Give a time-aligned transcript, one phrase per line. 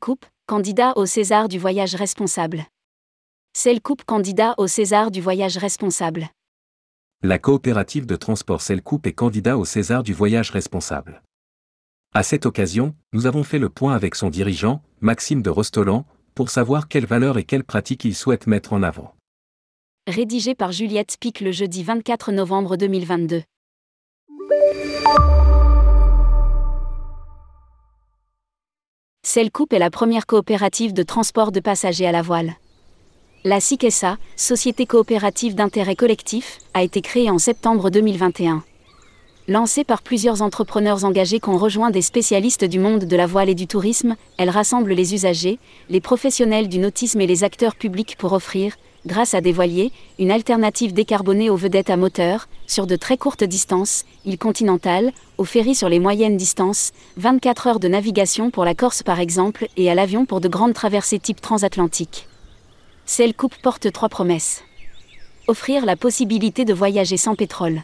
[0.00, 2.64] Coupe, candidat au César du voyage responsable.
[3.82, 6.30] Coupe, candidat au César du voyage responsable.
[7.22, 11.22] La coopérative de transport Coupe est candidat au César du voyage responsable.
[12.14, 16.48] À cette occasion, nous avons fait le point avec son dirigeant, Maxime de Rostolan, pour
[16.48, 19.14] savoir quelles valeurs et quelles pratiques il souhaite mettre en avant.
[20.06, 23.42] Rédigé par Juliette Pic le jeudi 24 novembre 2022.
[29.52, 32.54] Coupe est la première coopérative de transport de passagers à la voile.
[33.44, 38.62] La SICESA, Société coopérative d'intérêt collectif, a été créée en septembre 2021.
[39.46, 43.50] Lancée par plusieurs entrepreneurs engagés qui ont rejoint des spécialistes du monde de la voile
[43.50, 45.58] et du tourisme, elle rassemble les usagers,
[45.90, 50.30] les professionnels du nautisme et les acteurs publics pour offrir, grâce à des voiliers, une
[50.30, 55.74] alternative décarbonée aux vedettes à moteur, sur de très courtes distances, îles continentales, aux ferries
[55.74, 59.94] sur les moyennes distances, 24 heures de navigation pour la Corse par exemple, et à
[59.94, 62.28] l'avion pour de grandes traversées type transatlantique.
[63.04, 64.62] Celle coupe porte trois promesses.
[65.48, 67.82] Offrir la possibilité de voyager sans pétrole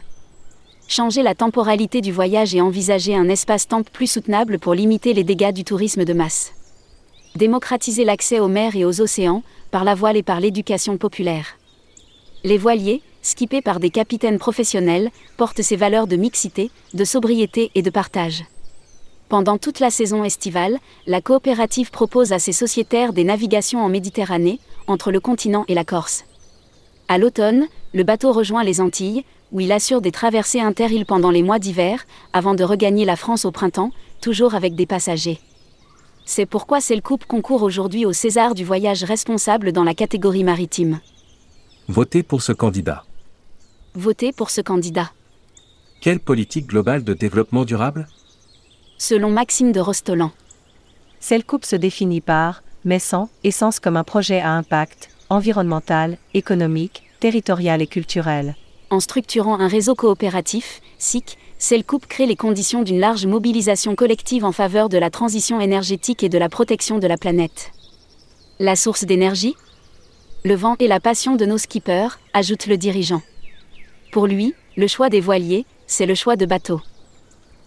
[0.91, 5.53] changer la temporalité du voyage et envisager un espace-temps plus soutenable pour limiter les dégâts
[5.53, 6.51] du tourisme de masse.
[7.35, 11.57] Démocratiser l'accès aux mers et aux océans, par la voile et par l'éducation populaire.
[12.43, 17.81] Les voiliers, skippés par des capitaines professionnels, portent ces valeurs de mixité, de sobriété et
[17.81, 18.43] de partage.
[19.29, 24.59] Pendant toute la saison estivale, la coopérative propose à ses sociétaires des navigations en Méditerranée,
[24.87, 26.25] entre le continent et la Corse.
[27.11, 31.43] À l'automne, le bateau rejoint les Antilles, où il assure des traversées inter-îles pendant les
[31.43, 35.41] mois d'hiver, avant de regagner la France au printemps, toujours avec des passagers.
[36.23, 41.01] C'est pourquoi Coupe concourt aujourd'hui au César du voyage responsable dans la catégorie maritime.
[41.89, 43.03] Votez pour ce candidat.
[43.93, 45.11] Votez pour ce candidat.
[45.99, 48.07] Quelle politique globale de développement durable?
[48.97, 50.31] Selon Maxime de Rostolan.
[51.45, 57.81] Coupe se définit par, mais sans, essence comme un projet à impact, environnemental, économique, territorial
[57.81, 58.55] et culturel
[58.91, 61.37] en structurant un réseau coopératif, SIC,
[61.87, 66.29] Coupe crée les conditions d'une large mobilisation collective en faveur de la transition énergétique et
[66.29, 67.71] de la protection de la planète.
[68.59, 69.55] La source d'énergie?
[70.43, 73.21] Le vent et la passion de nos skippers, ajoute le dirigeant.
[74.11, 76.81] Pour lui, le choix des voiliers, c'est le choix de bateaux.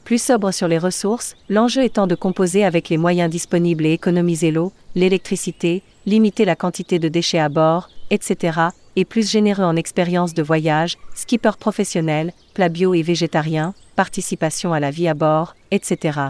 [0.04, 4.50] Plus sobre sur les ressources, l'enjeu étant de composer avec les moyens disponibles et économiser
[4.50, 8.59] l'eau, l'électricité, limiter la quantité de déchets à bord, etc.,
[8.97, 14.78] et plus généreux en expérience de voyage, skipper professionnel, plat bio et végétarien, participation à
[14.78, 16.20] la vie à bord, etc.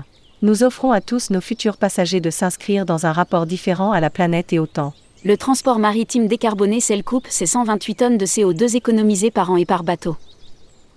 [0.40, 4.08] Nous offrons à tous nos futurs passagers de s'inscrire dans un rapport différent à la
[4.08, 4.94] planète et au temps.
[5.24, 9.82] Le transport maritime décarboné coupe c'est 128 tonnes de CO2 économisées par an et par
[9.82, 10.16] bateau.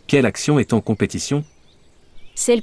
[0.06, 1.44] Quelle action est en compétition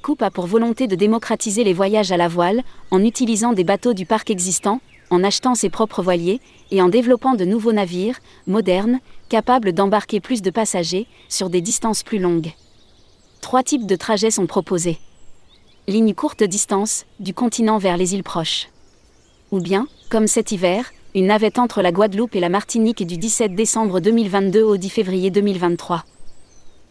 [0.00, 3.94] coupe a pour volonté de démocratiser les voyages à la voile, en utilisant des bateaux
[3.94, 4.80] du parc existant,
[5.10, 6.40] en achetant ses propres voiliers
[6.70, 12.02] et en développant de nouveaux navires, modernes, capables d'embarquer plus de passagers sur des distances
[12.02, 12.52] plus longues.
[13.40, 14.98] Trois types de trajets sont proposés.
[15.86, 18.68] Ligne courte distance, du continent vers les îles proches.
[19.50, 23.54] Ou bien, comme cet hiver, une navette entre la Guadeloupe et la Martinique du 17
[23.54, 26.04] décembre 2022 au 10 février 2023.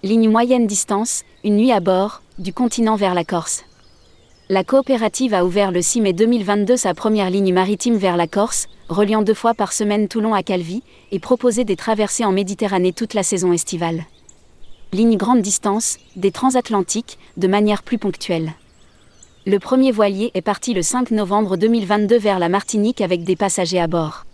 [0.04, 3.64] Ligne moyenne distance, une nuit à bord, du continent vers la Corse.
[4.50, 8.68] La coopérative a ouvert le 6 mai 2022 sa première ligne maritime vers la Corse,
[8.90, 13.14] reliant deux fois par semaine Toulon à Calvi, et proposé des traversées en Méditerranée toute
[13.14, 14.06] la saison estivale.
[14.94, 18.54] Ligne grande distance, des transatlantiques, de manière plus ponctuelle.
[19.46, 23.80] Le premier voilier est parti le 5 novembre 2022 vers la Martinique avec des passagers
[23.80, 24.26] à bord.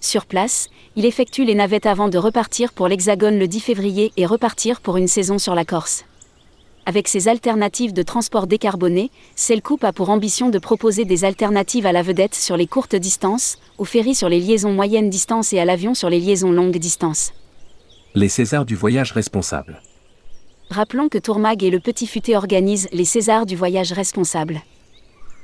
[0.00, 4.26] Sur place, il effectue les navettes avant de repartir pour l'Hexagone le 10 février et
[4.26, 6.04] repartir pour une saison sur la Corse.
[6.84, 9.10] Avec ses alternatives de transport décarboné,
[9.62, 13.58] Coupe a pour ambition de proposer des alternatives à la vedette sur les courtes distances,
[13.78, 17.32] aux ferries sur les liaisons moyennes distances et à l'avion sur les liaisons longues distances.
[18.16, 19.80] Les Césars du voyage responsable.
[20.70, 24.60] Rappelons que Tourmag et le Petit Futé organisent les Césars du voyage responsable.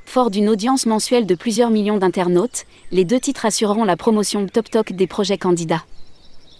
[0.05, 4.91] Fort d'une audience mensuelle de plusieurs millions d'internautes, les deux titres assureront la promotion top-toc
[4.91, 5.83] des projets candidats.